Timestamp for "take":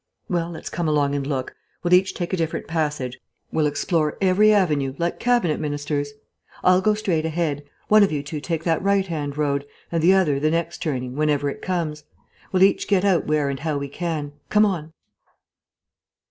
2.15-2.33, 8.41-8.63